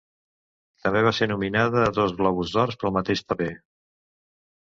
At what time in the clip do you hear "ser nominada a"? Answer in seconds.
1.17-1.91